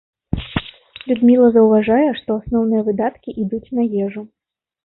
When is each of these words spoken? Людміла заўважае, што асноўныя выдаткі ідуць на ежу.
Людміла 1.11 1.47
заўважае, 1.57 2.09
што 2.21 2.29
асноўныя 2.41 2.81
выдаткі 2.89 3.37
ідуць 3.45 3.65
на 3.75 3.87
ежу. 4.09 4.21